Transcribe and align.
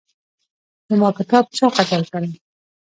زما 0.89 1.09
کتاب 1.19 1.45
چا 1.57 1.67
قتل 1.77 2.01
کړی 2.13 2.31